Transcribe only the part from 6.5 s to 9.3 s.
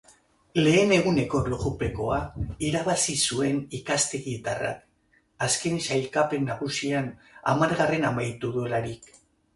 nagusian hamargarren amaitu duelarik.